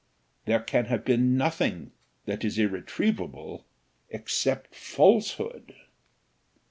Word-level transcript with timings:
There 0.45 0.61
can 0.61 0.85
have 0.85 1.05
been 1.05 1.37
nothing 1.37 1.91
that 2.25 2.43
is 2.43 2.57
irretrievable, 2.57 3.67
except 4.09 4.73
falsehood." 4.73 5.75